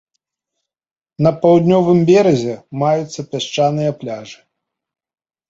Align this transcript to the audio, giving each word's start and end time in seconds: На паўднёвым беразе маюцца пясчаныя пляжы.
На 1.27 1.31
паўднёвым 1.43 1.99
беразе 2.09 2.55
маюцца 2.85 3.27
пясчаныя 3.35 3.91
пляжы. 4.01 4.35